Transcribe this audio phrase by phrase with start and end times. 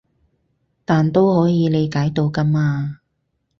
[0.83, 3.01] 但都可以理解到㗎嘛